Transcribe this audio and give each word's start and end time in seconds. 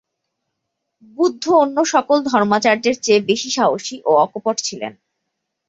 বুদ্ধ 1.17 1.43
অন্য 1.55 1.77
সকল 1.93 2.17
ধর্মাচার্যের 2.31 2.95
চেয়ে 3.01 3.21
বেশী 3.29 3.49
সাহসী 3.49 3.95
ও 4.05 4.11
অকপট 4.17 4.55
ছিলেন। 4.63 4.93